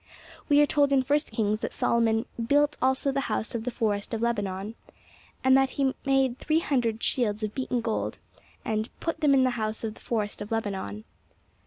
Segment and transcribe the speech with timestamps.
[0.49, 4.15] We are told in First Kings that Solomon 'built also the house of the forest
[4.15, 4.73] of Lebanon,'
[5.43, 8.17] and that 'he made three hundred shields of beaten gold'
[8.65, 11.03] and 'put them in the house of the forest of Lebanon.'